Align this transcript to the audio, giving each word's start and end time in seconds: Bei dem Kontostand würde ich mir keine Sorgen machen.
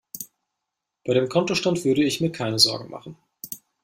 Bei 1.05 1.13
dem 1.13 1.29
Kontostand 1.29 1.85
würde 1.85 2.03
ich 2.03 2.21
mir 2.21 2.31
keine 2.31 2.57
Sorgen 2.57 2.89
machen. 2.89 3.15